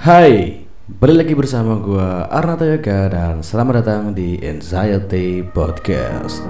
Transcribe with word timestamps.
Hai, 0.00 0.64
balik 0.88 1.28
lagi 1.28 1.34
bersama 1.36 1.76
gua 1.76 2.24
Arna 2.32 2.56
Yoga 2.56 3.12
dan 3.12 3.44
selamat 3.44 3.84
datang 3.84 4.02
di 4.16 4.40
Anxiety 4.40 5.44
Podcast. 5.44 6.40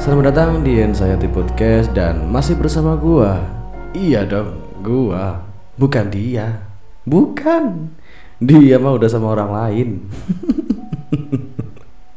Selamat 0.00 0.32
datang 0.32 0.64
di 0.64 0.80
Anxiety 0.80 1.28
Podcast 1.28 1.92
dan 1.92 2.24
masih 2.32 2.56
bersama 2.56 2.96
gua. 2.96 3.44
Iya 3.92 4.24
dong, 4.24 4.64
gua. 4.80 5.44
Bukan 5.76 6.08
dia. 6.08 6.64
Bukan. 7.04 7.92
Dia 8.40 8.80
mah 8.80 8.96
udah 8.96 9.12
sama 9.12 9.36
orang 9.36 9.52
lain. 9.52 9.88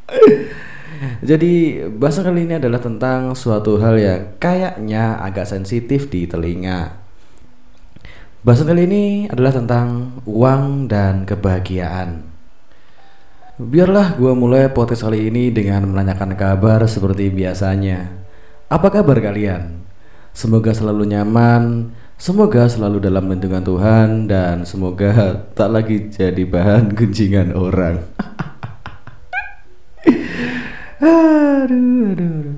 Jadi 1.29 1.83
bahasan 1.87 2.27
kali 2.27 2.43
ini 2.43 2.59
adalah 2.59 2.79
tentang 2.83 3.31
suatu 3.35 3.79
hal 3.79 3.95
yang 3.95 4.21
kayaknya 4.41 5.19
agak 5.23 5.47
sensitif 5.47 6.11
di 6.11 6.27
telinga. 6.27 6.99
Bahasan 8.39 8.71
kali 8.71 8.87
ini 8.87 9.03
adalah 9.27 9.51
tentang 9.51 10.19
uang 10.23 10.87
dan 10.87 11.27
kebahagiaan. 11.27 12.23
Biarlah 13.59 14.15
gue 14.15 14.31
mulai 14.31 14.71
podcast 14.71 15.03
kali 15.03 15.27
ini 15.27 15.51
dengan 15.51 15.83
menanyakan 15.91 16.39
kabar 16.39 16.79
seperti 16.87 17.27
biasanya. 17.27 18.07
Apa 18.71 18.87
kabar 18.87 19.19
kalian? 19.19 19.83
Semoga 20.31 20.71
selalu 20.71 21.11
nyaman, 21.11 21.91
semoga 22.15 22.63
selalu 22.71 23.03
dalam 23.03 23.27
lindungan 23.27 23.59
Tuhan, 23.59 24.31
dan 24.31 24.63
semoga 24.63 25.43
tak 25.51 25.75
lagi 25.75 26.07
jadi 26.07 26.47
bahan 26.47 26.91
gunjingan 26.97 27.51
orang. 27.51 27.99
aduh, 30.99 32.13
aduh, 32.13 32.31
aduh. 32.43 32.57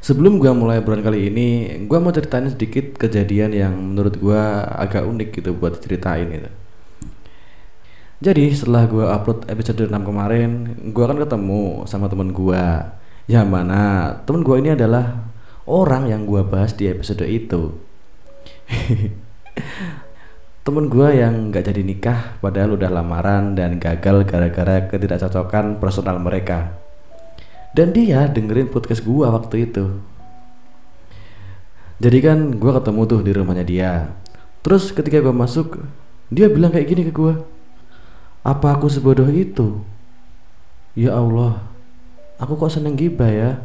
Sebelum 0.00 0.40
gue 0.40 0.50
mulai 0.56 0.80
bulan 0.80 1.04
kali 1.04 1.28
ini, 1.28 1.48
gue 1.84 1.98
mau 2.00 2.10
ceritain 2.10 2.48
sedikit 2.48 2.96
kejadian 2.96 3.52
yang 3.52 3.76
menurut 3.76 4.16
gue 4.16 4.42
agak 4.74 5.04
unik 5.06 5.28
gitu 5.38 5.52
buat 5.52 5.76
ceritain 5.78 6.26
itu. 6.32 6.50
Jadi 8.20 8.52
setelah 8.52 8.88
gue 8.88 9.04
upload 9.04 9.48
episode 9.48 9.86
6 9.86 9.92
kemarin, 9.92 10.50
gue 10.92 11.04
kan 11.04 11.16
ketemu 11.20 11.84
sama 11.84 12.08
temen 12.08 12.32
gue, 12.32 12.64
yang 13.28 13.48
mana 13.48 14.12
temen 14.24 14.40
gue 14.40 14.56
ini 14.60 14.72
adalah 14.72 15.30
orang 15.68 16.08
yang 16.08 16.24
gue 16.24 16.42
bahas 16.48 16.72
di 16.72 16.88
episode 16.88 17.24
itu. 17.28 17.76
temen 20.70 20.86
gue 20.86 21.08
yang 21.18 21.50
gak 21.50 21.66
jadi 21.66 21.82
nikah 21.82 22.38
padahal 22.38 22.78
udah 22.78 22.94
lamaran 22.94 23.58
dan 23.58 23.82
gagal 23.82 24.22
gara-gara 24.22 24.86
ketidakcocokan 24.86 25.82
personal 25.82 26.22
mereka. 26.22 26.78
Dan 27.74 27.90
dia 27.90 28.30
dengerin 28.30 28.70
podcast 28.70 29.02
gue 29.02 29.26
waktu 29.26 29.66
itu. 29.66 29.98
Jadi 31.98 32.18
kan 32.22 32.54
gue 32.54 32.70
ketemu 32.70 33.00
tuh 33.02 33.20
di 33.26 33.32
rumahnya 33.34 33.66
dia. 33.66 33.92
Terus 34.62 34.94
ketika 34.94 35.18
gue 35.18 35.34
masuk, 35.34 35.82
dia 36.30 36.46
bilang 36.46 36.70
kayak 36.70 36.86
gini 36.86 37.02
ke 37.10 37.12
gue 37.18 37.34
apa 38.46 38.78
aku 38.78 38.86
sebodoh 38.86 39.26
itu? 39.26 39.82
Ya 40.94 41.18
Allah, 41.18 41.66
aku 42.38 42.54
kok 42.54 42.70
seneng 42.70 42.94
gibah 42.94 43.26
ya? 43.26 43.58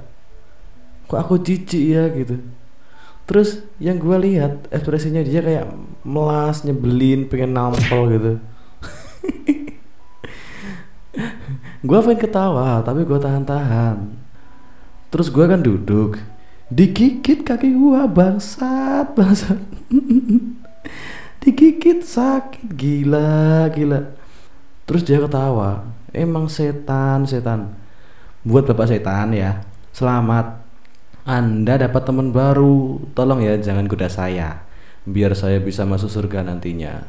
Kok 1.06 1.22
aku 1.22 1.38
jijik 1.38 1.86
ya 1.86 2.10
gitu? 2.18 2.42
Terus 3.26 3.66
yang 3.82 3.98
gue 3.98 4.18
lihat 4.22 4.70
ekspresinya 4.70 5.26
dia 5.26 5.42
kayak 5.42 5.66
melas, 6.06 6.62
nyebelin, 6.62 7.26
pengen 7.26 7.58
nampol 7.58 8.14
gitu. 8.14 8.34
gue 11.86 12.00
pengen 12.02 12.22
ketawa 12.22 12.86
tapi 12.86 13.02
gue 13.02 13.18
tahan-tahan. 13.18 14.14
Terus 15.10 15.34
gue 15.34 15.46
kan 15.46 15.62
duduk, 15.62 16.22
digigit 16.70 17.42
kaki 17.42 17.74
gue 17.74 18.02
bangsat, 18.10 19.14
bangsat. 19.18 19.58
digigit 21.46 22.02
sakit 22.02 22.74
gila, 22.74 23.70
gila 23.70 24.02
Terus 24.86 25.02
dia 25.02 25.18
ketawa. 25.18 25.82
Emang 26.14 26.46
setan, 26.46 27.26
setan. 27.26 27.74
Buat 28.46 28.70
bapak 28.70 28.86
setan 28.86 29.34
ya. 29.34 29.66
Selamat. 29.90 30.62
Anda 31.26 31.82
dapat 31.82 32.06
teman 32.06 32.30
baru. 32.30 33.02
Tolong 33.18 33.42
ya 33.42 33.58
jangan 33.58 33.90
goda 33.90 34.06
saya. 34.06 34.62
Biar 35.10 35.34
saya 35.34 35.58
bisa 35.58 35.82
masuk 35.82 36.10
surga 36.10 36.46
nantinya. 36.46 37.02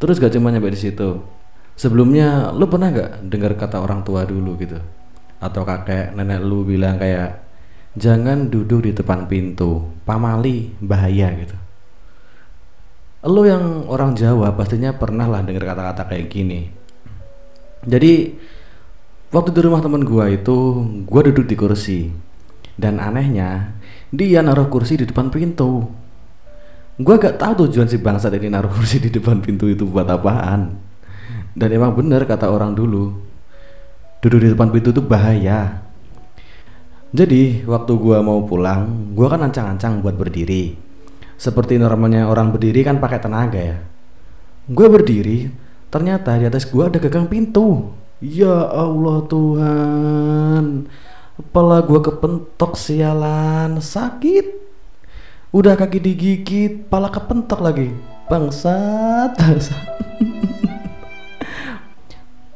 Terus 0.00 0.22
gak 0.22 0.34
cuma 0.34 0.54
nyampe 0.54 0.70
di 0.70 0.78
situ. 0.78 1.18
Sebelumnya 1.74 2.54
lu 2.54 2.70
pernah 2.70 2.94
gak 2.94 3.26
dengar 3.26 3.58
kata 3.58 3.82
orang 3.82 4.06
tua 4.06 4.22
dulu 4.22 4.54
gitu? 4.58 4.78
Atau 5.42 5.66
kakek 5.66 6.14
nenek 6.14 6.42
lu 6.46 6.62
bilang 6.62 6.98
kayak 6.98 7.42
jangan 7.98 8.48
duduk 8.48 8.86
di 8.86 8.90
depan 8.94 9.26
pintu, 9.26 9.82
pamali 10.06 10.74
bahaya 10.78 11.34
gitu. 11.38 11.56
Lo 13.26 13.46
yang 13.46 13.86
orang 13.86 14.18
Jawa 14.18 14.54
pastinya 14.54 14.94
pernah 14.94 15.30
lah 15.30 15.46
dengar 15.46 15.62
kata-kata 15.62 16.10
kayak 16.10 16.26
gini. 16.30 16.70
Jadi 17.82 18.38
waktu 19.32 19.50
di 19.50 19.60
rumah 19.64 19.80
temen 19.80 20.04
gua 20.04 20.30
itu 20.30 20.84
gua 21.08 21.26
duduk 21.26 21.48
di 21.48 21.56
kursi 21.56 22.00
dan 22.78 23.02
anehnya 23.02 23.74
dia 24.12 24.44
naruh 24.44 24.68
kursi 24.68 25.00
di 25.00 25.08
depan 25.08 25.32
pintu. 25.32 25.88
Gua 27.00 27.16
gak 27.16 27.40
tahu 27.40 27.66
tujuan 27.66 27.88
si 27.88 27.96
bangsa 27.98 28.28
ini 28.30 28.52
naruh 28.52 28.70
kursi 28.76 29.00
di 29.00 29.08
depan 29.08 29.40
pintu 29.40 29.66
itu 29.66 29.88
buat 29.88 30.06
apaan. 30.06 30.76
Dan 31.52 31.68
emang 31.72 31.92
bener 31.92 32.24
kata 32.24 32.48
orang 32.48 32.72
dulu, 32.72 33.12
duduk 34.24 34.40
di 34.40 34.48
depan 34.52 34.72
pintu 34.72 34.92
itu 34.92 35.02
bahaya. 35.04 35.84
Jadi 37.12 37.64
waktu 37.64 37.92
gua 37.96 38.20
mau 38.20 38.44
pulang, 38.44 39.12
gua 39.16 39.32
kan 39.32 39.44
ancang-ancang 39.48 40.00
buat 40.00 40.16
berdiri 40.16 40.92
seperti 41.42 41.74
normalnya 41.74 42.30
orang 42.30 42.54
berdiri 42.54 42.86
kan 42.86 43.02
pakai 43.02 43.18
tenaga 43.18 43.58
ya 43.58 43.82
gue 44.70 44.86
berdiri 44.86 45.50
ternyata 45.90 46.38
di 46.38 46.46
atas 46.46 46.70
gue 46.70 46.86
ada 46.86 47.02
gagang 47.02 47.26
pintu 47.26 47.90
ya 48.22 48.70
Allah 48.70 49.26
Tuhan 49.26 50.86
kepala 51.42 51.82
gue 51.82 52.00
kepentok 52.00 52.78
sialan 52.78 53.82
sakit. 53.82 54.62
Udah 55.52 55.76
kaki 55.76 56.00
digigit 56.00 56.88
pala 56.88 57.12
kepentok 57.12 57.60
lagi. 57.60 57.92
Bangsat. 58.30 59.36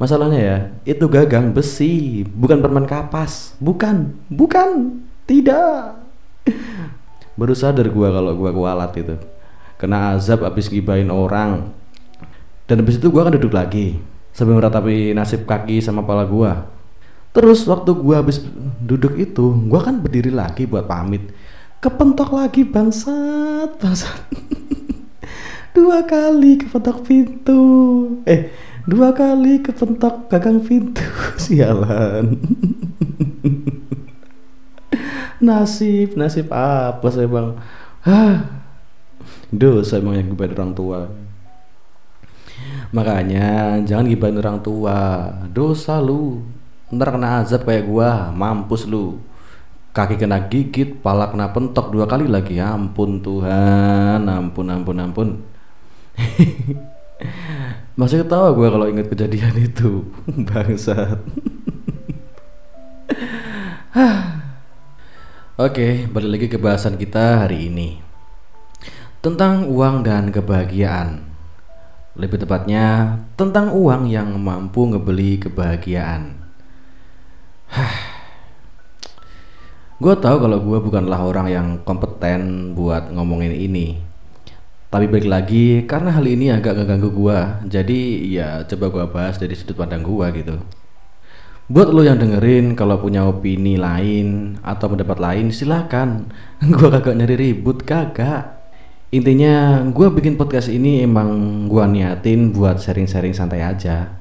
Masalahnya 0.00 0.40
ya 0.40 0.56
itu 0.88 1.04
gagang 1.10 1.52
besi 1.52 2.24
bukan 2.24 2.62
permen 2.62 2.88
kapas. 2.88 3.58
Bukan 3.60 4.16
bukan 4.32 5.02
tidak. 5.28 5.98
Baru 7.36 7.52
sadar 7.52 7.90
gue 7.90 8.08
kalau 8.08 8.32
gue 8.32 8.50
kualat 8.54 8.96
itu. 8.96 9.18
Kena 9.76 10.16
azab 10.16 10.40
abis 10.40 10.72
gibain 10.72 11.12
orang. 11.12 11.68
Dan 12.64 12.80
habis 12.80 12.96
itu 12.96 13.12
gue 13.12 13.20
akan 13.20 13.36
duduk 13.36 13.52
lagi 13.52 14.00
sambil 14.36 14.60
meratapi 14.60 15.16
nasib 15.16 15.48
kaki 15.48 15.80
sama 15.80 16.04
kepala 16.04 16.28
gue 16.28 16.52
terus 17.32 17.64
waktu 17.64 17.96
gue 17.96 18.16
habis 18.16 18.44
duduk 18.84 19.16
itu 19.16 19.56
gue 19.64 19.80
kan 19.80 19.96
berdiri 19.96 20.32
lagi 20.32 20.68
buat 20.68 20.84
pamit. 20.84 21.32
Kepentok 21.76 22.32
lagi 22.32 22.64
bangsat 22.64 23.76
bangsat. 23.76 24.20
Dua 25.76 26.00
kali 26.08 26.56
kepentok 26.56 27.04
pintu. 27.04 27.60
Eh 28.24 28.48
dua 28.88 29.12
kali 29.12 29.60
kepentok 29.60 30.32
gagang 30.32 30.64
pintu. 30.64 31.04
Sialan. 31.42 32.40
Nasib 35.44 36.16
nasib 36.16 36.48
apa 36.48 37.04
saya 37.12 37.28
bang? 37.28 37.60
Hah, 38.08 38.64
dosa 39.52 40.00
emang 40.00 40.16
yang 40.16 40.32
gibahin 40.32 40.56
orang 40.56 40.72
tua 40.72 41.12
makanya 42.94 43.78
jangan 43.82 44.06
gibahin 44.06 44.38
orang 44.42 44.58
tua. 44.62 45.30
Dosa 45.50 45.98
lu. 46.02 46.42
Ntar 46.90 47.14
kena 47.14 47.42
azab 47.42 47.66
kayak 47.66 47.86
gua. 47.86 48.30
Mampus 48.30 48.86
lu. 48.86 49.18
Kaki 49.96 50.20
kena 50.20 50.46
gigit 50.46 51.00
pala 51.00 51.32
kena 51.32 51.50
pentok 51.50 51.90
dua 51.90 52.04
kali 52.06 52.28
lagi. 52.28 52.60
Ampun 52.60 53.24
Tuhan. 53.24 54.26
Ampun 54.26 54.66
ampun 54.70 54.96
ampun. 55.00 55.28
Masih 57.98 58.22
ketawa 58.22 58.52
gua 58.52 58.68
kalau 58.68 58.86
ingat 58.86 59.08
kejadian 59.08 59.56
itu. 59.56 60.04
Bangsat. 60.52 61.18
Oke, 65.56 66.04
balik 66.12 66.30
lagi 66.36 66.46
ke 66.52 66.60
bahasan 66.60 67.00
kita 67.00 67.48
hari 67.48 67.72
ini. 67.72 68.04
Tentang 69.24 69.64
uang 69.72 70.04
dan 70.04 70.28
kebahagiaan. 70.28 71.24
Lebih 72.16 72.42
tepatnya 72.42 73.16
tentang 73.36 73.76
uang 73.76 74.08
yang 74.08 74.32
mampu 74.40 74.88
ngebeli 74.88 75.36
kebahagiaan. 75.36 76.32
Hah. 77.76 77.96
Gue 79.96 80.12
tahu 80.12 80.36
kalau 80.40 80.60
gue 80.60 80.78
bukanlah 80.80 81.20
orang 81.24 81.48
yang 81.48 81.68
kompeten 81.84 82.72
buat 82.76 83.08
ngomongin 83.12 83.52
ini. 83.52 84.06
Tapi 84.86 85.12
balik 85.12 85.28
lagi, 85.28 85.82
karena 85.84 86.14
hal 86.14 86.24
ini 86.24 86.48
agak 86.48 86.78
ngeganggu 86.78 87.10
gua, 87.10 87.60
jadi 87.66 88.00
ya 88.22 88.48
coba 88.70 88.86
gua 88.88 89.04
bahas 89.10 89.36
dari 89.36 89.52
sudut 89.58 89.74
pandang 89.74 90.00
gua 90.00 90.30
gitu. 90.30 90.62
Buat 91.68 91.90
lo 91.90 92.06
yang 92.06 92.16
dengerin, 92.16 92.78
kalau 92.78 92.96
punya 93.02 93.26
opini 93.26 93.74
lain 93.74 94.56
atau 94.62 94.86
pendapat 94.86 95.18
lain, 95.18 95.50
silakan. 95.50 96.30
Gua 96.78 96.94
kagak 96.94 97.18
nyari 97.18 97.34
ribut, 97.34 97.82
kagak. 97.82 98.55
Intinya, 99.14 99.86
gua 99.94 100.10
bikin 100.10 100.34
podcast 100.34 100.66
ini 100.66 101.06
emang 101.06 101.30
gua 101.70 101.86
niatin 101.86 102.50
buat 102.50 102.82
sharing-sharing 102.82 103.30
santai 103.30 103.62
aja. 103.62 104.18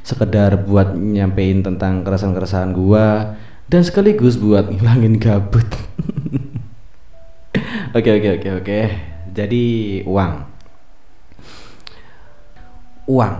Sekedar 0.00 0.64
buat 0.64 0.96
nyampein 0.96 1.60
tentang 1.60 2.00
keresahan-keresahan 2.00 2.72
gua 2.72 3.36
dan 3.68 3.84
sekaligus 3.84 4.40
buat 4.40 4.72
ngilangin 4.72 5.20
gabut. 5.20 5.68
Oke 7.92 8.08
oke 8.08 8.40
oke 8.40 8.48
oke. 8.64 8.80
Jadi 9.36 9.64
uang. 10.08 10.32
Uang. 13.04 13.34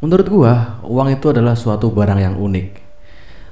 Menurut 0.00 0.26
gua, 0.32 0.80
uang 0.80 1.12
itu 1.12 1.28
adalah 1.28 1.52
suatu 1.52 1.92
barang 1.92 2.16
yang 2.16 2.40
unik. 2.40 2.80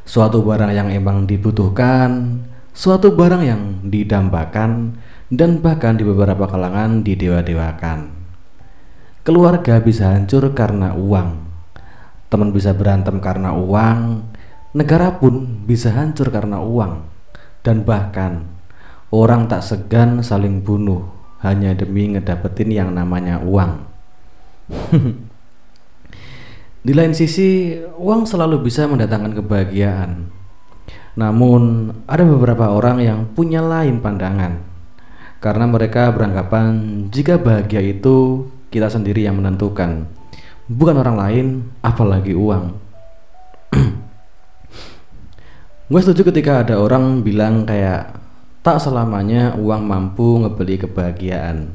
Suatu 0.08 0.40
barang 0.40 0.72
yang 0.72 0.88
emang 0.88 1.28
dibutuhkan, 1.28 2.40
suatu 2.72 3.12
barang 3.12 3.44
yang 3.44 3.84
didambakan 3.92 4.96
dan 5.30 5.62
bahkan 5.62 5.94
di 5.94 6.04
beberapa 6.04 6.50
kalangan 6.50 7.06
didewa-dewakan. 7.06 8.10
Keluarga 9.22 9.78
bisa 9.78 10.12
hancur 10.12 10.50
karena 10.52 10.92
uang. 10.98 11.48
Teman 12.30 12.50
bisa 12.50 12.74
berantem 12.74 13.18
karena 13.22 13.54
uang, 13.54 14.26
negara 14.74 15.16
pun 15.16 15.66
bisa 15.66 15.94
hancur 15.94 16.30
karena 16.34 16.58
uang. 16.62 17.06
Dan 17.62 17.86
bahkan 17.86 18.60
Orang 19.10 19.50
tak 19.50 19.66
segan 19.66 20.22
saling 20.22 20.62
bunuh 20.62 21.02
hanya 21.42 21.74
demi 21.74 22.14
ngedapetin 22.14 22.70
yang 22.70 22.94
namanya 22.94 23.42
uang. 23.42 23.82
Di 26.86 26.94
lain 26.94 27.10
sisi, 27.10 27.74
uang 27.98 28.22
selalu 28.22 28.62
bisa 28.62 28.86
mendatangkan 28.86 29.34
kebahagiaan. 29.34 30.30
Namun, 31.18 31.90
ada 32.06 32.22
beberapa 32.22 32.70
orang 32.70 33.02
yang 33.02 33.26
punya 33.34 33.58
lain 33.58 33.98
pandangan. 33.98 34.69
Karena 35.40 35.64
mereka 35.64 36.12
beranggapan 36.12 37.08
jika 37.08 37.40
bahagia 37.40 37.80
itu 37.80 38.46
kita 38.68 38.92
sendiri 38.92 39.24
yang 39.24 39.40
menentukan, 39.40 40.04
bukan 40.68 40.96
orang 41.00 41.16
lain, 41.16 41.46
apalagi 41.80 42.36
uang. 42.36 42.76
Gue 45.90 46.00
setuju 46.04 46.28
ketika 46.28 46.60
ada 46.62 46.76
orang 46.76 47.24
bilang 47.24 47.64
kayak 47.64 48.20
Tak 48.60 48.76
selamanya 48.76 49.56
uang 49.56 49.88
mampu 49.88 50.36
ngebeli 50.44 50.76
kebahagiaan. 50.84 51.72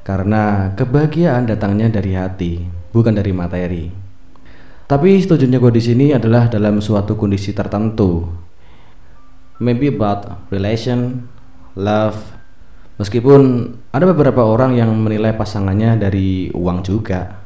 Karena 0.00 0.72
kebahagiaan 0.72 1.44
datangnya 1.44 1.92
dari 1.92 2.16
hati, 2.16 2.64
bukan 2.88 3.12
dari 3.12 3.36
materi. 3.36 3.92
Tapi 4.88 5.20
setujunya 5.20 5.60
gue 5.60 5.76
di 5.76 5.82
sini 5.84 6.06
adalah 6.16 6.48
dalam 6.48 6.80
suatu 6.80 7.20
kondisi 7.20 7.52
tertentu. 7.52 8.24
Maybe 9.60 9.92
about 9.92 10.48
relation, 10.48 11.28
love. 11.76 12.16
Meskipun 12.96 13.72
ada 13.92 14.04
beberapa 14.08 14.40
orang 14.40 14.72
yang 14.72 14.88
menilai 14.96 15.36
pasangannya 15.36 16.00
dari 16.00 16.48
uang 16.48 16.80
juga. 16.80 17.44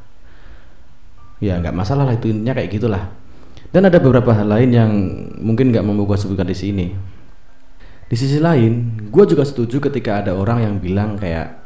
Ya 1.42 1.58
nggak 1.58 1.74
masalah 1.74 2.06
lah 2.06 2.14
itu 2.14 2.30
intinya 2.30 2.54
kayak 2.54 2.70
gitulah. 2.70 3.10
Dan 3.70 3.86
ada 3.86 3.98
beberapa 3.98 4.30
hal 4.34 4.46
lain 4.46 4.70
yang 4.70 4.90
mungkin 5.42 5.74
nggak 5.74 5.82
mau 5.82 6.06
gue 6.06 6.18
sebutkan 6.18 6.46
di 6.46 6.54
sini. 6.54 6.86
Di 8.10 8.18
sisi 8.18 8.42
lain, 8.42 9.06
gue 9.10 9.24
juga 9.26 9.46
setuju 9.46 9.78
ketika 9.78 10.22
ada 10.22 10.34
orang 10.34 10.66
yang 10.66 10.74
bilang 10.82 11.14
kayak 11.14 11.62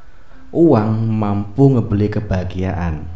uang 0.52 1.08
mampu 1.08 1.72
ngebeli 1.72 2.12
kebahagiaan. 2.12 3.08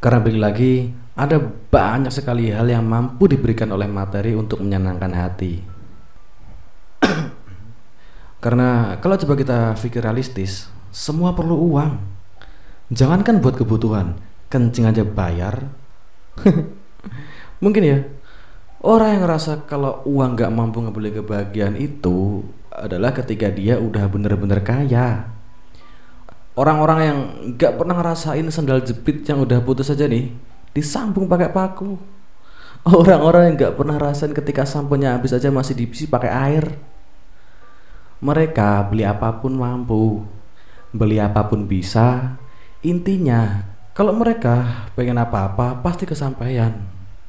Karena 0.00 0.18
balik 0.24 0.40
lagi, 0.40 0.72
ada 1.16 1.36
banyak 1.72 2.12
sekali 2.12 2.52
hal 2.52 2.68
yang 2.68 2.84
mampu 2.84 3.28
diberikan 3.28 3.72
oleh 3.72 3.88
materi 3.88 4.32
untuk 4.32 4.60
menyenangkan 4.60 5.12
hati. 5.12 5.75
Karena 8.46 8.94
kalau 9.02 9.18
coba 9.18 9.34
kita 9.34 9.74
pikir 9.74 10.06
realistis, 10.06 10.70
semua 10.94 11.34
perlu 11.34 11.58
uang. 11.74 11.98
Jangankan 12.94 13.42
buat 13.42 13.58
kebutuhan, 13.58 14.14
kencing 14.46 14.86
aja 14.86 15.02
bayar. 15.02 15.66
Mungkin 17.64 17.82
ya, 17.82 18.06
Orang 18.86 19.18
yang 19.18 19.22
ngerasa 19.26 19.66
kalau 19.66 19.98
uang 20.06 20.38
gak 20.38 20.54
mampu 20.54 20.78
ngebeli 20.78 21.10
kebahagiaan 21.10 21.74
itu 21.74 22.46
adalah 22.70 23.10
ketika 23.10 23.50
dia 23.50 23.82
udah 23.82 24.06
bener-bener 24.06 24.62
kaya. 24.62 25.26
Orang-orang 26.54 27.00
yang 27.02 27.18
gak 27.58 27.82
pernah 27.82 27.98
ngerasain 27.98 28.46
sandal 28.54 28.86
jepit 28.86 29.26
yang 29.26 29.42
udah 29.42 29.58
putus 29.58 29.90
aja 29.90 30.06
nih, 30.06 30.30
disambung 30.70 31.26
pakai 31.26 31.50
paku. 31.50 31.98
Orang-orang 32.86 33.50
yang 33.50 33.54
gak 33.58 33.74
pernah 33.74 33.98
rasain 33.98 34.30
ketika 34.30 34.62
samponya 34.62 35.18
habis 35.18 35.34
aja 35.34 35.50
masih 35.50 35.74
diisi 35.74 36.06
pakai 36.06 36.30
air. 36.30 36.64
Mereka 38.26 38.90
beli 38.90 39.06
apa 39.06 39.38
pun 39.38 39.54
mampu, 39.54 40.26
beli 40.90 41.22
apa 41.22 41.46
pun 41.46 41.70
bisa. 41.70 42.34
Intinya, 42.82 43.62
kalau 43.94 44.10
mereka 44.10 44.90
pengen 44.98 45.22
apa-apa 45.22 45.78
pasti 45.78 46.10
kesampaian 46.10 46.74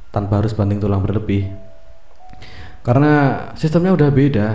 tanpa 0.10 0.42
harus 0.42 0.58
banting 0.58 0.82
tulang 0.82 1.06
berlebih. 1.06 1.54
Karena 2.82 3.46
sistemnya 3.54 3.94
udah 3.94 4.10
beda. 4.10 4.50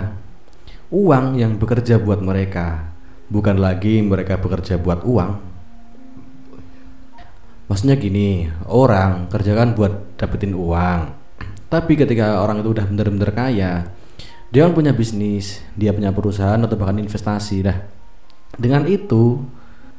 Uang 0.91 1.39
yang 1.39 1.55
bekerja 1.55 1.97
buat 1.97 2.19
mereka, 2.19 2.91
bukan 3.31 3.57
lagi 3.57 4.03
mereka 4.03 4.37
bekerja 4.37 4.77
buat 4.77 5.01
uang. 5.07 5.31
Maksudnya 7.71 7.95
gini, 7.97 8.51
orang 8.67 9.31
kerjakan 9.31 9.73
buat 9.73 10.19
dapetin 10.19 10.53
uang. 10.53 11.01
Tapi 11.71 11.93
ketika 11.97 12.43
orang 12.43 12.61
itu 12.61 12.69
udah 12.77 12.85
bener-bener 12.85 13.31
kaya, 13.33 13.89
dia 14.53 14.69
kan 14.69 14.77
punya 14.77 14.93
bisnis, 14.93 15.65
dia 15.73 15.89
punya 15.89 16.13
perusahaan 16.13 16.61
atau 16.61 16.77
bahkan 16.77 17.01
investasi 17.01 17.65
dah. 17.65 17.73
Dengan 18.53 18.85
itu, 18.85 19.41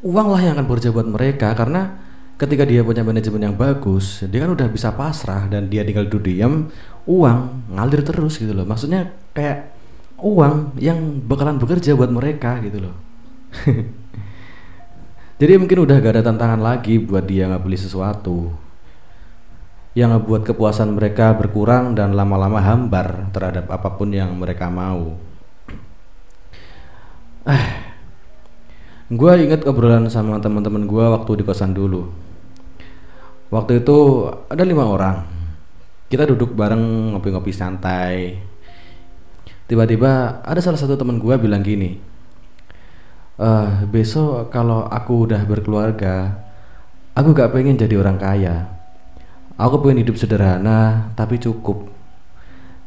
uanglah 0.06 0.38
yang 0.38 0.54
akan 0.54 0.70
bekerja 0.70 0.94
buat 0.94 1.10
mereka 1.10 1.50
karena 1.58 1.98
ketika 2.38 2.62
dia 2.62 2.86
punya 2.86 3.02
manajemen 3.02 3.50
yang 3.50 3.54
bagus 3.58 4.26
dia 4.26 4.42
kan 4.46 4.54
udah 4.54 4.66
bisa 4.66 4.90
pasrah 4.94 5.46
dan 5.46 5.70
dia 5.70 5.86
tinggal 5.86 6.06
duduk 6.06 6.30
diam 6.30 6.70
uang 7.02 7.66
ngalir 7.74 8.06
terus 8.06 8.38
gitu 8.38 8.54
loh. 8.54 8.62
Maksudnya 8.62 9.10
kayak 9.34 9.74
uang 10.22 10.78
yang 10.78 11.18
bakalan 11.26 11.58
bekerja 11.58 11.98
buat 11.98 12.14
mereka 12.14 12.62
gitu 12.62 12.78
loh. 12.78 12.94
Jadi 15.42 15.52
mungkin 15.58 15.82
udah 15.82 15.98
gak 15.98 16.14
ada 16.14 16.30
tantangan 16.30 16.62
lagi 16.62 17.02
buat 17.02 17.26
dia 17.26 17.50
nggak 17.50 17.66
beli 17.66 17.74
sesuatu 17.74 18.54
yang 19.94 20.10
ngebuat 20.14 20.42
kepuasan 20.42 20.98
mereka 20.98 21.34
berkurang 21.38 21.94
dan 21.94 22.18
lama-lama 22.18 22.58
hambar 22.58 23.30
terhadap 23.30 23.70
apa 23.70 23.94
pun 23.94 24.10
yang 24.10 24.34
mereka 24.34 24.66
mau. 24.66 25.14
Eh, 27.46 27.66
gue 29.08 29.32
inget 29.38 29.62
obrolan 29.64 30.10
sama 30.10 30.42
teman-teman 30.42 30.86
gue 30.86 31.04
waktu 31.14 31.40
di 31.40 31.44
kosan 31.46 31.72
dulu. 31.72 32.10
Waktu 33.54 33.86
itu 33.86 34.28
ada 34.50 34.62
lima 34.66 34.90
orang. 34.90 35.22
Kita 36.10 36.26
duduk 36.26 36.58
bareng 36.58 37.14
ngopi-ngopi 37.14 37.54
santai. 37.54 38.38
Tiba-tiba 39.70 40.42
ada 40.42 40.60
salah 40.60 40.76
satu 40.76 40.98
teman 40.98 41.22
gue 41.22 41.34
bilang 41.38 41.62
gini 41.62 42.14
uh, 43.38 43.86
besok 43.88 44.50
kalau 44.50 44.86
aku 44.86 45.30
udah 45.30 45.42
berkeluarga 45.46 46.38
aku 47.14 47.34
gak 47.34 47.52
pengen 47.54 47.78
jadi 47.78 47.98
orang 47.98 48.18
kaya 48.18 48.73
aku 49.54 49.84
pengen 49.84 50.06
hidup 50.06 50.16
sederhana 50.18 51.10
tapi 51.14 51.38
cukup. 51.38 51.90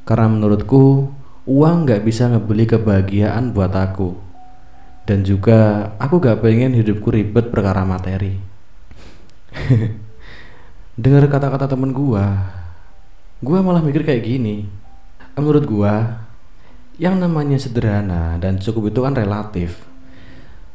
Karena 0.07 0.31
menurutku 0.31 1.11
uang 1.47 1.87
gak 1.87 2.03
bisa 2.03 2.31
ngebeli 2.31 2.67
kebahagiaan 2.67 3.51
buat 3.55 3.71
aku. 3.75 4.15
Dan 5.07 5.23
juga 5.23 5.91
aku 5.99 6.19
gak 6.19 6.43
pengen 6.43 6.75
hidupku 6.75 7.07
ribet 7.11 7.47
perkara 7.51 7.87
materi. 7.87 8.35
Dengar 11.01 11.27
kata-kata 11.31 11.71
temen 11.71 11.95
gua. 11.95 12.55
Gua 13.39 13.59
malah 13.63 13.83
mikir 13.83 14.03
kayak 14.03 14.27
gini. 14.27 14.67
Menurut 15.37 15.63
gua 15.69 16.25
yang 16.97 17.21
namanya 17.21 17.61
sederhana 17.61 18.41
dan 18.41 18.57
cukup 18.57 18.89
itu 18.89 18.99
kan 19.05 19.13
relatif. 19.13 19.85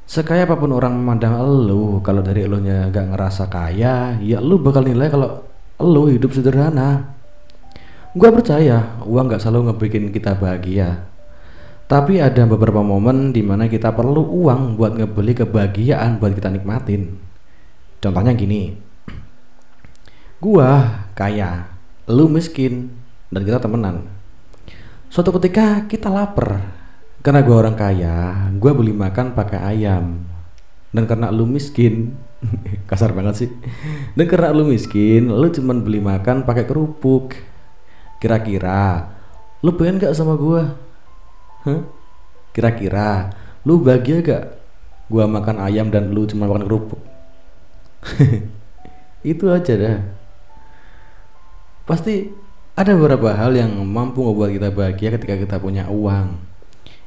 Sekaya 0.06 0.46
apa 0.46 0.54
pun 0.54 0.70
orang 0.70 0.94
memandang 0.94 1.34
elu 1.40 1.98
kalau 2.04 2.22
dari 2.22 2.46
elunya 2.46 2.88
gak 2.92 3.10
ngerasa 3.10 3.50
kaya 3.50 4.18
ya 4.22 4.38
lu 4.38 4.60
bakal 4.62 4.86
nilai 4.86 5.10
kalau 5.10 5.51
elu 5.80 6.12
hidup 6.16 6.32
sederhana. 6.34 7.16
Gua 8.12 8.28
percaya 8.28 9.00
uang 9.08 9.32
gak 9.32 9.40
selalu 9.40 9.72
ngebikin 9.72 10.12
kita 10.12 10.36
bahagia. 10.36 11.08
Tapi 11.88 12.20
ada 12.20 12.48
beberapa 12.48 12.80
momen 12.80 13.32
di 13.36 13.44
mana 13.44 13.68
kita 13.68 13.92
perlu 13.92 14.24
uang 14.24 14.80
buat 14.80 14.96
ngebeli 14.96 15.32
kebahagiaan 15.44 16.16
buat 16.16 16.32
kita 16.32 16.48
nikmatin. 16.52 17.16
Contohnya 18.00 18.32
gini. 18.36 18.76
Gua 20.40 21.04
kaya, 21.14 21.68
lu 22.08 22.26
miskin, 22.28 22.90
dan 23.30 23.44
kita 23.46 23.62
temenan. 23.62 24.08
Suatu 25.12 25.32
ketika 25.36 25.84
kita 25.86 26.08
lapar, 26.08 26.64
karena 27.20 27.40
gua 27.44 27.64
orang 27.64 27.76
kaya, 27.76 28.48
gua 28.56 28.72
beli 28.74 28.92
makan 28.92 29.36
pakai 29.36 29.60
ayam. 29.60 30.32
dan 30.92 31.08
karena 31.08 31.32
lu 31.32 31.48
miskin 31.48 32.12
kasar 32.90 33.14
banget 33.14 33.46
sih. 33.46 33.50
Dan 34.18 34.26
karena 34.28 34.54
lu 34.54 34.68
miskin 34.68 35.30
lu 35.30 35.48
cuman 35.48 35.82
beli 35.82 36.02
makan 36.02 36.44
pakai 36.44 36.66
kerupuk. 36.66 37.38
Kira-kira 38.22 39.10
lu 39.62 39.74
pengen 39.74 40.02
gak 40.02 40.14
sama 40.14 40.38
gua? 40.38 40.78
Hah? 41.62 41.82
kira-kira 42.52 43.32
lu 43.64 43.80
bahagia 43.80 44.20
gak 44.20 44.44
gua 45.08 45.24
makan 45.24 45.56
ayam 45.62 45.88
dan 45.88 46.12
lu 46.12 46.28
cuma 46.28 46.46
makan 46.46 46.68
kerupuk? 46.68 47.00
Itu 49.22 49.48
aja 49.50 49.74
dah. 49.78 49.98
Pasti 51.86 52.30
ada 52.74 52.94
beberapa 52.94 53.34
hal 53.34 53.54
yang 53.54 53.70
mampu 53.84 54.22
membuat 54.22 54.54
kita 54.54 54.68
bahagia 54.74 55.08
ketika 55.14 55.34
kita 55.38 55.56
punya 55.62 55.86
uang. 55.86 56.38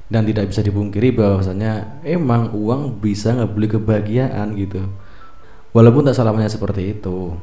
Dan 0.05 0.21
tidak 0.29 0.53
bisa 0.53 0.61
dipungkiri 0.61 1.17
bahwasanya 1.17 2.01
emang 2.05 2.53
uang 2.53 3.01
bisa 3.01 3.33
ngebeli 3.33 3.73
kebahagiaan 3.73 4.53
gitu 4.53 4.85
walaupun 5.75 6.07
tak 6.07 6.15
selamanya 6.15 6.47
seperti 6.47 6.95
itu. 6.95 7.35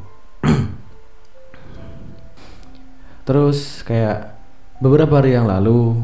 Terus 3.29 3.85
kayak 3.85 4.41
beberapa 4.81 5.21
hari 5.21 5.37
yang 5.37 5.45
lalu 5.45 6.01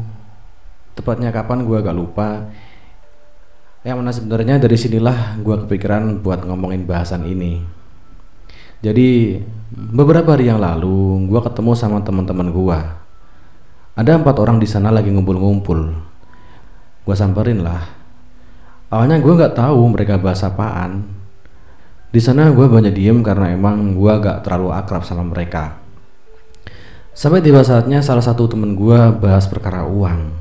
tepatnya 0.93 1.33
kapan 1.33 1.65
gue 1.65 1.77
agak 1.81 1.97
lupa 1.97 2.47
yang 3.81 3.99
mana 3.99 4.13
sebenarnya 4.13 4.61
dari 4.61 4.77
sinilah 4.77 5.41
gue 5.41 5.55
kepikiran 5.65 6.21
buat 6.21 6.45
ngomongin 6.45 6.85
bahasan 6.85 7.25
ini. 7.25 7.65
Jadi 8.79 9.41
beberapa 9.73 10.37
hari 10.37 10.47
yang 10.47 10.61
lalu 10.61 11.27
gue 11.27 11.41
ketemu 11.43 11.71
sama 11.75 11.99
teman-teman 12.05 12.53
gue 12.53 12.79
ada 13.99 14.11
empat 14.15 14.37
orang 14.39 14.61
di 14.61 14.67
sana 14.69 14.93
lagi 14.93 15.11
ngumpul-ngumpul. 15.11 15.91
Gue 17.03 17.15
samperin 17.17 17.65
lah. 17.65 17.83
Awalnya 18.93 19.19
gue 19.19 19.33
nggak 19.33 19.59
tahu 19.59 19.81
mereka 19.91 20.15
bahas 20.21 20.39
apaan 20.45 21.18
di 22.09 22.17
sana 22.17 22.49
gue 22.49 22.65
banyak 22.65 22.89
diem 22.89 23.21
karena 23.21 23.53
emang 23.53 23.93
gue 23.93 24.13
gak 24.17 24.41
terlalu 24.41 24.73
akrab 24.73 25.05
sama 25.05 25.21
mereka. 25.21 25.77
Sampai 27.13 27.45
tiba 27.45 27.61
saatnya 27.61 28.01
salah 28.01 28.25
satu 28.25 28.49
temen 28.49 28.73
gue 28.73 28.99
bahas 29.21 29.45
perkara 29.45 29.85
uang. 29.85 30.33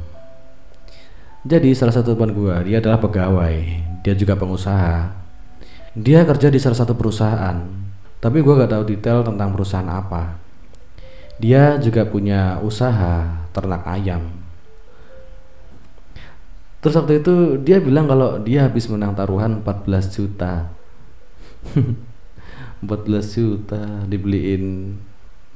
Jadi 1.45 1.77
salah 1.77 1.93
satu 1.93 2.17
teman 2.17 2.33
gue 2.33 2.55
dia 2.65 2.81
adalah 2.81 2.97
pegawai 2.97 3.57
dia 4.01 4.15
juga 4.17 4.41
pengusaha. 4.41 5.13
Dia 5.93 6.25
kerja 6.25 6.49
di 6.49 6.57
salah 6.57 6.79
satu 6.81 6.97
perusahaan 6.97 7.61
tapi 8.19 8.41
gue 8.41 8.55
gak 8.65 8.73
tahu 8.73 8.85
detail 8.89 9.21
tentang 9.21 9.53
perusahaan 9.53 9.93
apa. 9.93 10.41
Dia 11.37 11.77
juga 11.77 12.09
punya 12.09 12.65
usaha 12.65 13.45
ternak 13.53 13.85
ayam. 13.85 14.25
Terus 16.81 16.95
waktu 16.97 17.21
itu 17.21 17.61
dia 17.61 17.77
bilang 17.83 18.09
kalau 18.09 18.41
dia 18.41 18.65
habis 18.65 18.89
menang 18.89 19.13
taruhan 19.13 19.61
14 19.61 20.17
juta. 20.17 20.78
14 22.85 23.35
juta 23.35 23.83
dibeliin 24.07 24.95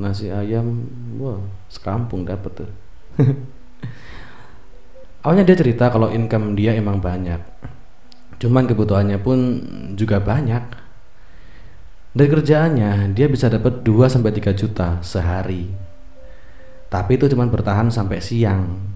nasi 0.01 0.29
ayam, 0.33 0.87
wah 1.19 1.39
sekampung 1.71 2.27
dapat 2.27 2.65
tuh. 2.65 2.71
Awalnya 5.23 5.47
dia 5.47 5.57
cerita 5.59 5.87
kalau 5.93 6.11
income 6.11 6.59
dia 6.59 6.75
emang 6.75 6.99
banyak. 6.99 7.39
Cuman 8.43 8.67
kebutuhannya 8.67 9.23
pun 9.23 9.39
juga 9.95 10.19
banyak. 10.19 10.83
Dari 12.13 12.29
kerjaannya 12.29 13.15
dia 13.15 13.31
bisa 13.31 13.47
dapat 13.47 13.87
2 13.87 14.11
sampai 14.11 14.35
3 14.35 14.51
juta 14.59 14.99
sehari. 15.01 15.71
Tapi 16.91 17.17
itu 17.17 17.31
cuma 17.31 17.47
bertahan 17.49 17.89
sampai 17.89 18.19
siang 18.21 18.93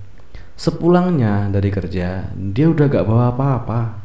Sepulangnya 0.57 1.53
dari 1.53 1.69
kerja, 1.69 2.33
dia 2.33 2.67
udah 2.73 2.89
gak 2.89 3.05
bawa 3.05 3.29
apa-apa. 3.29 4.01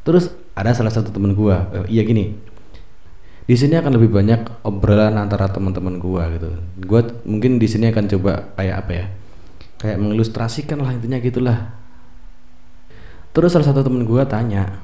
Terus 0.00 0.32
ada 0.54 0.70
salah 0.70 0.94
satu 0.94 1.10
temen 1.10 1.34
gua, 1.34 1.66
eh, 1.74 1.98
iya 1.98 2.02
gini. 2.06 2.34
Di 3.44 3.58
sini 3.58 3.76
akan 3.76 4.00
lebih 4.00 4.08
banyak 4.08 4.64
obrolan 4.64 5.20
antara 5.20 5.50
teman-teman 5.52 6.00
gua 6.00 6.32
gitu. 6.32 6.48
Gua 6.86 7.04
mungkin 7.28 7.60
di 7.60 7.68
sini 7.68 7.92
akan 7.92 8.08
coba 8.08 8.54
kayak 8.56 8.76
apa 8.86 8.92
ya? 8.94 9.06
Kayak 9.82 9.98
mengilustrasikan 10.00 10.80
lah 10.80 10.96
intinya 10.96 11.20
gitulah. 11.20 11.58
Terus 13.34 13.50
salah 13.52 13.66
satu 13.66 13.82
temen 13.82 14.06
gua 14.06 14.24
tanya, 14.24 14.78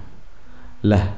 lah, 0.82 1.16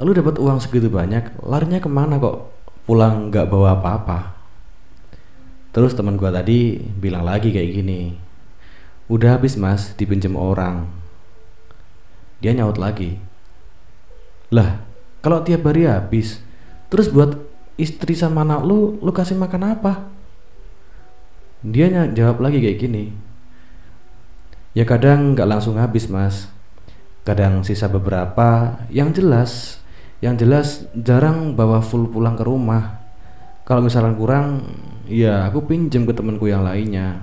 lu 0.00 0.16
dapat 0.16 0.40
uang 0.40 0.56
segitu 0.58 0.88
banyak, 0.88 1.36
larinya 1.44 1.78
ke 1.78 1.86
mana 1.86 2.16
kok? 2.16 2.48
Pulang 2.88 3.28
gak 3.28 3.52
bawa 3.52 3.76
apa-apa? 3.76 4.38
Terus 5.76 5.92
teman 5.92 6.16
gua 6.16 6.32
tadi 6.32 6.80
bilang 6.80 7.28
lagi 7.28 7.52
kayak 7.52 7.76
gini, 7.76 8.16
udah 9.12 9.36
habis 9.36 9.60
mas 9.60 9.92
dipinjam 9.94 10.32
orang. 10.32 10.88
Dia 12.40 12.56
nyaut 12.56 12.80
lagi, 12.80 13.20
lah 14.52 14.82
kalau 15.24 15.42
tiap 15.42 15.66
hari 15.66 15.90
habis, 15.90 16.38
terus 16.86 17.10
buat 17.10 17.34
istri 17.74 18.14
sama 18.14 18.46
anak 18.46 18.62
lu, 18.62 18.94
lu 19.02 19.10
kasih 19.10 19.34
makan 19.34 19.74
apa? 19.74 20.06
Dia 21.66 21.90
jawab 22.14 22.46
lagi 22.46 22.62
kayak 22.62 22.78
gini, 22.78 23.10
ya 24.76 24.86
kadang 24.86 25.34
nggak 25.34 25.50
langsung 25.50 25.74
habis 25.82 26.06
mas, 26.06 26.46
kadang 27.26 27.66
sisa 27.66 27.90
beberapa, 27.90 28.78
yang 28.86 29.10
jelas, 29.10 29.82
yang 30.22 30.38
jelas 30.38 30.86
jarang 30.94 31.58
bawa 31.58 31.82
full 31.82 32.06
pulang 32.06 32.38
ke 32.38 32.46
rumah. 32.46 33.02
Kalau 33.66 33.82
misalnya 33.82 34.14
kurang, 34.14 34.62
Iya, 35.06 35.46
aku 35.46 35.62
pinjam 35.62 36.02
ke 36.02 36.10
temanku 36.10 36.50
yang 36.50 36.66
lainnya. 36.66 37.22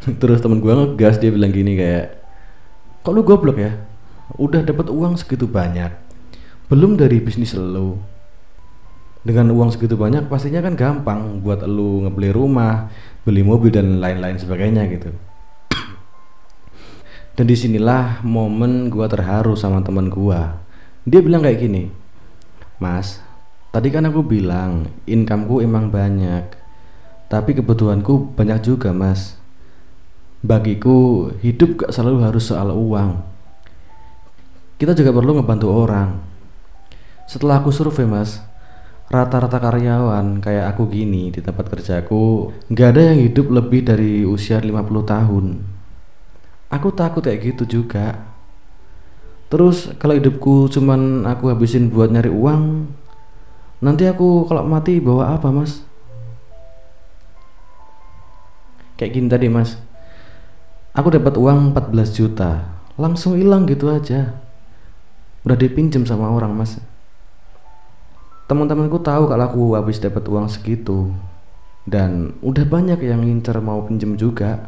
Terus 0.20 0.40
temen 0.40 0.64
gue 0.64 0.72
ngegas 0.72 1.20
dia 1.20 1.28
bilang 1.28 1.52
gini 1.52 1.76
kayak, 1.76 2.16
kok 3.04 3.12
lu 3.12 3.20
goblok 3.20 3.60
ya? 3.60 3.72
Udah 4.34 4.66
dapat 4.66 4.90
uang 4.90 5.14
segitu 5.14 5.46
banyak, 5.46 5.94
belum 6.66 6.98
dari 6.98 7.22
bisnis 7.22 7.54
lo. 7.54 8.02
Dengan 9.22 9.54
uang 9.54 9.70
segitu 9.70 9.94
banyak 9.94 10.26
pastinya 10.26 10.58
kan 10.58 10.74
gampang 10.74 11.38
buat 11.46 11.62
lu 11.62 12.02
ngebeli 12.02 12.34
rumah, 12.34 12.90
beli 13.22 13.46
mobil 13.46 13.70
dan 13.70 14.02
lain-lain 14.02 14.38
sebagainya 14.42 14.90
gitu. 14.90 15.14
Dan 17.38 17.44
di 17.46 17.54
sinilah 17.54 18.26
momen 18.26 18.90
gue 18.90 19.06
terharu 19.06 19.54
sama 19.54 19.82
teman 19.86 20.10
gue. 20.10 20.40
Dia 21.06 21.20
bilang 21.22 21.46
kayak 21.46 21.58
gini, 21.62 21.90
Mas, 22.82 23.26
Tadi 23.76 23.92
kan 23.92 24.08
aku 24.08 24.24
bilang 24.24 24.88
incomeku 25.04 25.60
emang 25.60 25.92
banyak 25.92 26.48
Tapi 27.28 27.52
kebutuhanku 27.52 28.32
banyak 28.32 28.64
juga 28.64 28.96
mas 28.96 29.36
Bagiku 30.40 31.28
hidup 31.44 31.84
gak 31.84 31.92
selalu 31.92 32.24
harus 32.24 32.48
soal 32.48 32.72
uang 32.72 33.20
Kita 34.76 34.92
juga 34.92 35.08
perlu 35.08 35.40
ngebantu 35.40 35.72
orang. 35.72 36.20
Setelah 37.24 37.64
aku 37.64 37.72
survei 37.72 38.04
mas 38.04 38.44
Rata-rata 39.08 39.56
karyawan 39.56 40.44
kayak 40.44 40.76
aku 40.76 40.92
gini 40.92 41.32
di 41.32 41.40
tempat 41.40 41.72
kerjaku 41.72 42.52
Gak 42.68 42.94
ada 42.94 43.14
yang 43.14 43.24
hidup 43.24 43.48
lebih 43.48 43.88
dari 43.88 44.28
usia 44.28 44.60
50 44.60 44.76
tahun. 45.00 45.64
Aku 46.68 46.92
takut 46.92 47.24
kayak 47.24 47.56
gitu 47.56 47.80
juga. 47.80 48.20
Terus 49.48 49.96
kalau 49.96 50.12
hidupku 50.12 50.68
cuman 50.68 51.24
aku 51.24 51.48
habisin 51.48 51.88
buat 51.88 52.12
nyari 52.12 52.28
uang 52.28 52.92
Nanti 53.80 54.04
aku 54.04 54.44
kalau 54.44 54.60
mati 54.68 55.00
bawa 55.00 55.40
apa 55.40 55.48
mas? 55.48 55.80
Kayak 59.00 59.12
gini 59.16 59.28
tadi 59.32 59.48
mas. 59.48 59.80
Aku 60.92 61.08
dapat 61.08 61.32
uang 61.40 61.72
14 61.72 62.12
juta 62.12 62.76
Langsung 63.00 63.40
hilang 63.40 63.64
gitu 63.64 63.88
aja 63.88 64.45
Udah 65.46 65.54
dipinjam 65.54 66.02
sama 66.02 66.26
orang 66.26 66.50
mas. 66.58 66.82
Teman-temanku 68.50 68.98
tahu 68.98 69.30
kalau 69.30 69.44
aku 69.46 69.62
habis 69.78 70.02
dapat 70.02 70.26
uang 70.26 70.50
segitu. 70.50 71.14
Dan 71.86 72.34
udah 72.42 72.66
banyak 72.66 72.98
yang 72.98 73.22
ngincer 73.22 73.62
mau 73.62 73.86
pinjem 73.86 74.18
juga. 74.18 74.66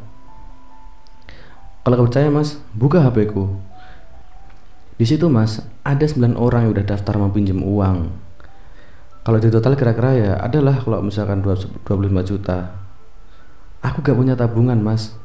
Kalau 1.82 2.06
percaya 2.06 2.30
mas, 2.30 2.62
buka 2.78 3.02
HP 3.02 3.35
ku. 3.35 3.58
Di 4.94 5.02
situ 5.02 5.26
mas, 5.26 5.66
ada 5.82 6.06
9 6.06 6.38
orang 6.38 6.70
yang 6.70 6.73
udah 6.78 6.87
daftar 6.94 7.18
mau 7.18 7.35
pinjem 7.35 7.58
uang. 7.58 8.14
Kalau 9.26 9.38
di 9.42 9.50
total 9.50 9.75
kira-kira 9.75 10.11
ya 10.14 10.32
adalah 10.38 10.78
kalau 10.78 11.02
misalkan 11.02 11.42
25 11.42 11.90
juta. 12.23 12.70
Aku 13.82 13.99
gak 13.99 14.14
punya 14.14 14.38
tabungan 14.38 14.78
mas. 14.78 15.18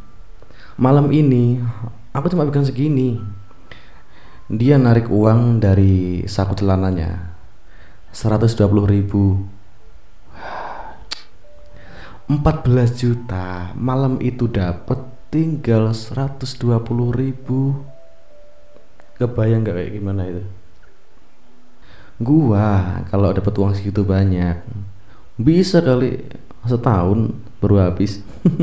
Malam 0.82 1.14
ini 1.14 1.62
aku 2.10 2.34
cuma 2.34 2.50
pegang 2.50 2.66
segini 2.66 3.22
dia 4.52 4.76
narik 4.76 5.08
uang 5.08 5.64
dari 5.64 6.28
saku 6.28 6.60
celananya. 6.60 7.32
120 8.12 8.84
ribu. 8.84 9.40
14 12.28 13.00
juta. 13.00 13.72
Malam 13.76 14.20
itu 14.20 14.52
dapat 14.52 15.00
tinggal 15.32 15.96
120 15.96 17.16
ribu. 17.16 17.88
Kebayang 19.16 19.64
gak 19.64 19.80
kayak 19.80 19.94
gimana 19.96 20.28
itu? 20.28 20.44
Gua 22.22 23.02
kalau 23.10 23.34
dapat 23.34 23.54
uang 23.58 23.74
segitu 23.74 24.06
banyak 24.06 24.62
bisa 25.34 25.82
kali 25.82 26.22
setahun 26.68 27.34
baru 27.58 27.90
habis. 27.90 28.22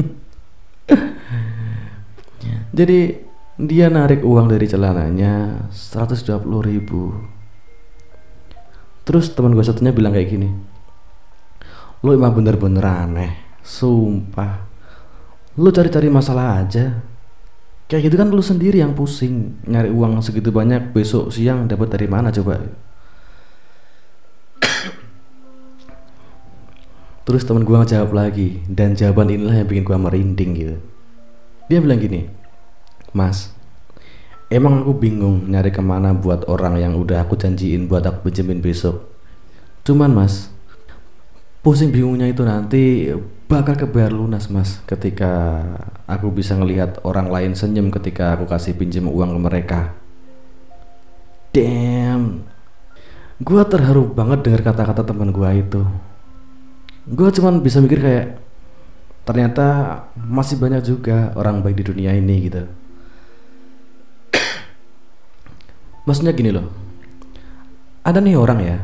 Jadi 2.78 3.29
dia 3.66 3.92
narik 3.92 4.24
uang 4.24 4.48
dari 4.48 4.64
celananya 4.64 5.66
120 5.68 6.40
ribu. 6.64 7.12
Terus 9.04 9.32
teman 9.34 9.52
gue 9.52 9.64
satunya 9.64 9.90
bilang 9.90 10.14
kayak 10.14 10.30
gini 10.30 10.48
lu 12.00 12.16
emang 12.16 12.32
bener-bener 12.32 12.80
aneh 12.80 13.32
sumpah. 13.60 14.64
Lu 15.60 15.68
cari-cari 15.68 16.08
masalah 16.08 16.64
aja. 16.64 17.04
Kayak 17.90 18.02
gitu 18.08 18.16
kan 18.16 18.30
lu 18.32 18.40
sendiri 18.40 18.80
yang 18.80 18.96
pusing 18.96 19.60
nyari 19.66 19.90
uang 19.90 20.22
segitu 20.22 20.54
banyak 20.54 20.94
besok 20.94 21.28
siang 21.34 21.68
dapat 21.68 21.90
dari 21.92 22.06
mana 22.08 22.32
coba? 22.32 22.62
Terus 27.28 27.44
teman 27.44 27.68
gue 27.68 27.76
ngejawab 27.76 28.10
lagi 28.16 28.64
dan 28.64 28.96
jawaban 28.96 29.28
inilah 29.28 29.60
yang 29.60 29.68
bikin 29.68 29.84
gue 29.84 29.98
merinding 29.98 30.50
gitu. 30.56 30.76
Dia 31.68 31.84
bilang 31.84 32.00
gini 32.00 32.39
Mas, 33.10 33.50
emang 34.50 34.82
aku 34.82 34.98
bingung 34.98 35.46
nyari 35.50 35.70
ke 35.70 35.82
mana 35.82 36.10
buat 36.10 36.46
orang 36.50 36.78
yang 36.78 36.98
udah 36.98 37.22
aku 37.22 37.38
janjiin 37.38 37.86
buat 37.86 38.02
aku 38.02 38.30
pinjemin 38.30 38.58
besok. 38.62 39.06
Cuman 39.86 40.14
mas, 40.14 40.50
pusing 41.62 41.94
bingungnya 41.94 42.30
itu 42.30 42.42
nanti 42.46 43.10
bakal 43.50 43.74
kebayar 43.74 44.14
lunas 44.14 44.46
mas 44.46 44.78
ketika 44.86 45.62
aku 46.06 46.30
bisa 46.30 46.54
ngelihat 46.54 47.02
orang 47.02 47.30
lain 47.30 47.52
senyum 47.58 47.90
ketika 47.90 48.38
aku 48.38 48.46
kasih 48.46 48.78
pinjam 48.78 49.10
uang 49.10 49.34
ke 49.34 49.40
mereka. 49.40 49.80
Damn, 51.50 52.46
gue 53.42 53.62
terharu 53.66 54.06
banget 54.14 54.46
dengar 54.46 54.70
kata-kata 54.70 55.02
teman 55.02 55.34
gue 55.34 55.50
itu. 55.58 55.82
Gue 57.10 57.26
cuman 57.34 57.58
bisa 57.58 57.82
mikir 57.82 57.98
kayak 57.98 58.38
ternyata 59.26 59.66
masih 60.14 60.62
banyak 60.62 60.82
juga 60.86 61.34
orang 61.34 61.58
baik 61.62 61.82
di 61.82 61.84
dunia 61.90 62.14
ini 62.14 62.46
gitu. 62.46 62.70
Maksudnya 66.04 66.32
gini 66.32 66.50
loh. 66.52 66.66
Ada 68.00 68.18
nih 68.24 68.36
orang 68.36 68.60
ya. 68.64 68.78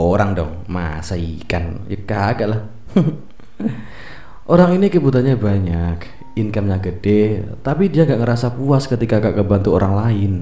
Orang 0.00 0.32
dong. 0.32 0.64
Masa 0.68 1.14
ikan? 1.14 1.84
Ya 1.88 1.98
kagak 2.00 2.48
lah. 2.48 2.62
Orang 4.52 4.74
ini 4.74 4.88
kebutuhannya 4.88 5.36
banyak. 5.36 5.98
Income-nya 6.32 6.80
gede 6.80 7.44
tapi 7.60 7.92
dia 7.92 8.08
gak 8.08 8.24
ngerasa 8.24 8.56
puas 8.56 8.88
ketika 8.88 9.20
gak 9.20 9.36
kebantu 9.36 9.76
orang 9.76 9.94
lain. 10.00 10.32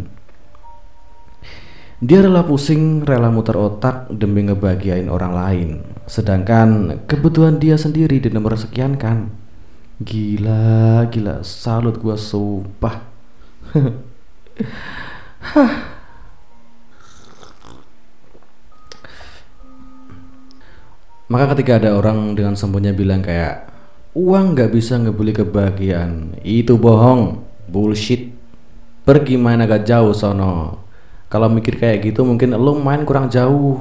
Dia 2.00 2.24
rela 2.24 2.46
pusing, 2.46 3.04
rela 3.04 3.28
muter 3.28 3.58
otak 3.58 4.08
demi 4.08 4.46
ngebahagiain 4.46 5.10
orang 5.10 5.34
lain. 5.34 5.70
Sedangkan 6.08 7.02
kebutuhan 7.04 7.60
dia 7.60 7.76
sendiri 7.76 8.22
di 8.22 8.32
nomor 8.32 8.56
sekian 8.56 8.96
kan? 8.96 9.34
Gila, 10.00 11.10
gila, 11.12 11.44
salut 11.44 12.00
gua 12.00 12.16
sumpah. 12.16 13.04
Hah 15.44 15.89
Maka 21.30 21.54
ketika 21.54 21.78
ada 21.78 21.94
orang 21.94 22.34
dengan 22.34 22.58
sembunyi 22.58 22.90
bilang 22.90 23.22
kayak 23.22 23.70
uang 24.18 24.58
nggak 24.58 24.74
bisa 24.74 24.98
ngebeli 24.98 25.30
kebahagiaan, 25.30 26.34
itu 26.42 26.74
bohong, 26.74 27.38
bullshit. 27.70 28.34
Pergi 29.06 29.38
main 29.38 29.62
agak 29.62 29.86
jauh 29.86 30.10
sono. 30.10 30.82
Kalau 31.30 31.46
mikir 31.46 31.78
kayak 31.78 32.02
gitu 32.02 32.26
mungkin 32.26 32.58
lo 32.58 32.74
main 32.82 33.06
kurang 33.06 33.30
jauh, 33.30 33.78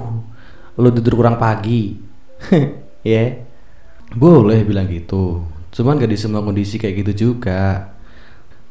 lo 0.77 0.88
tidur 0.94 1.18
kurang 1.18 1.41
pagi, 1.41 1.98
ya. 2.46 2.62
yeah. 3.01 3.29
Boleh 4.13 4.62
bilang 4.62 4.86
gitu, 4.86 5.41
cuman 5.74 5.98
gak 5.98 6.10
di 6.13 6.18
semua 6.22 6.46
kondisi 6.46 6.77
kayak 6.77 7.01
gitu 7.01 7.34
juga. 7.34 7.94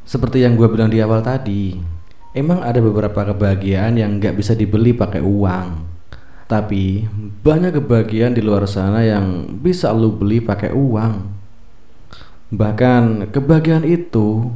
Seperti 0.06 0.46
yang 0.46 0.54
gue 0.54 0.66
bilang 0.70 0.90
di 0.90 1.02
awal 1.02 1.22
tadi, 1.26 1.74
emang 2.30 2.62
ada 2.62 2.78
beberapa 2.78 3.26
kebahagiaan 3.26 3.98
yang 3.98 4.22
nggak 4.22 4.38
bisa 4.38 4.54
dibeli 4.54 4.94
pakai 4.94 5.22
uang 5.22 5.97
tapi 6.48 7.04
banyak 7.44 7.76
kebahagiaan 7.76 8.32
di 8.32 8.40
luar 8.40 8.64
sana 8.64 9.04
yang 9.04 9.44
bisa 9.60 9.92
lu 9.92 10.16
beli 10.16 10.40
pakai 10.40 10.72
uang. 10.72 11.28
Bahkan 12.48 13.28
kebahagiaan 13.28 13.84
itu 13.84 14.48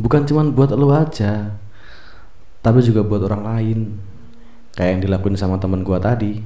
bukan 0.00 0.24
cuma 0.24 0.48
buat 0.48 0.72
lu 0.72 0.88
aja, 0.88 1.60
tapi 2.64 2.80
juga 2.80 3.04
buat 3.04 3.20
orang 3.28 3.44
lain. 3.44 4.00
Kayak 4.72 4.90
yang 4.96 5.00
dilakuin 5.04 5.36
sama 5.36 5.60
temen 5.60 5.84
gua 5.84 6.00
tadi. 6.00 6.40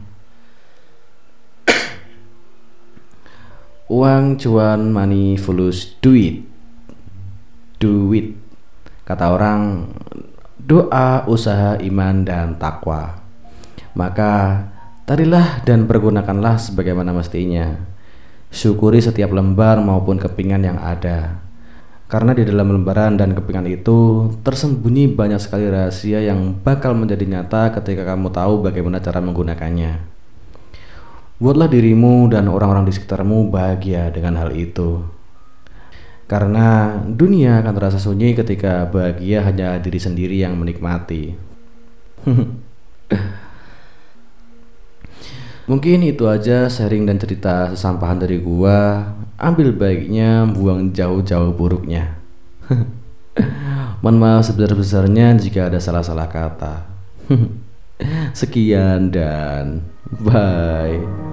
Uang 3.94 4.34
cuan 4.42 4.90
money 4.90 5.38
fulus 5.38 5.94
duit. 6.02 6.42
Duit. 7.78 8.34
Kata 9.06 9.30
orang 9.30 9.86
doa, 10.58 11.22
usaha, 11.30 11.78
iman 11.78 12.26
dan 12.26 12.58
takwa 12.58 13.23
maka 13.94 14.66
tadilah 15.06 15.62
dan 15.62 15.86
pergunakanlah 15.86 16.58
sebagaimana 16.58 17.14
mestinya. 17.14 17.78
Syukuri 18.54 19.02
setiap 19.02 19.34
lembar 19.34 19.82
maupun 19.82 20.18
kepingan 20.18 20.62
yang 20.62 20.78
ada. 20.78 21.42
Karena 22.06 22.36
di 22.36 22.46
dalam 22.46 22.70
lembaran 22.70 23.18
dan 23.18 23.34
kepingan 23.34 23.66
itu 23.66 24.30
tersembunyi 24.44 25.10
banyak 25.10 25.40
sekali 25.40 25.66
rahasia 25.66 26.22
yang 26.22 26.54
bakal 26.62 26.94
menjadi 26.94 27.26
nyata 27.26 27.74
ketika 27.80 28.06
kamu 28.06 28.30
tahu 28.30 28.62
bagaimana 28.62 29.02
cara 29.02 29.18
menggunakannya. 29.18 29.98
Buatlah 31.42 31.66
dirimu 31.66 32.30
dan 32.30 32.46
orang-orang 32.46 32.86
di 32.86 32.94
sekitarmu 32.94 33.50
bahagia 33.50 34.14
dengan 34.14 34.38
hal 34.38 34.54
itu. 34.54 35.02
Karena 36.30 36.94
dunia 37.04 37.58
akan 37.60 37.74
terasa 37.74 37.98
sunyi 37.98 38.38
ketika 38.38 38.86
bahagia 38.86 39.42
hanya 39.42 39.76
diri 39.82 39.98
sendiri 39.98 40.38
yang 40.38 40.54
menikmati. 40.54 41.34
Mungkin 45.64 46.04
itu 46.04 46.28
aja 46.28 46.68
sharing 46.68 47.08
dan 47.08 47.16
cerita 47.16 47.72
sesampahan 47.72 48.20
dari 48.20 48.36
gua. 48.36 49.12
Ambil 49.40 49.72
baiknya, 49.72 50.44
buang 50.44 50.92
jauh-jauh 50.92 51.56
buruknya. 51.56 52.20
Mohon 54.04 54.16
maaf 54.20 54.42
sebesar-besarnya 54.44 55.32
jika 55.40 55.72
ada 55.72 55.80
salah-salah 55.80 56.28
kata. 56.28 56.84
Sekian 58.38 59.08
dan 59.08 59.88
bye. 60.20 61.23